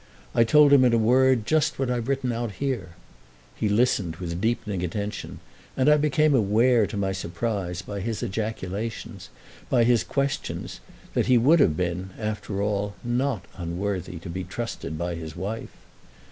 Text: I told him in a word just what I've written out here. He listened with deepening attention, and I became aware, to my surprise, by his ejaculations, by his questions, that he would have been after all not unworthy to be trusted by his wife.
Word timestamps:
I 0.33 0.43
told 0.43 0.73
him 0.73 0.83
in 0.83 0.93
a 0.93 0.97
word 0.97 1.45
just 1.45 1.77
what 1.77 1.91
I've 1.91 2.07
written 2.07 2.31
out 2.31 2.53
here. 2.53 2.93
He 3.55 3.69
listened 3.69 4.15
with 4.15 4.41
deepening 4.41 4.81
attention, 4.83 5.39
and 5.77 5.87
I 5.87 5.97
became 5.97 6.33
aware, 6.33 6.87
to 6.87 6.97
my 6.97 7.11
surprise, 7.11 7.83
by 7.83 7.99
his 7.99 8.23
ejaculations, 8.23 9.29
by 9.69 9.83
his 9.83 10.03
questions, 10.03 10.79
that 11.13 11.27
he 11.27 11.37
would 11.37 11.59
have 11.59 11.77
been 11.77 12.13
after 12.17 12.63
all 12.63 12.95
not 13.03 13.45
unworthy 13.57 14.17
to 14.17 14.27
be 14.31 14.43
trusted 14.43 14.97
by 14.97 15.13
his 15.13 15.35
wife. 15.35 15.75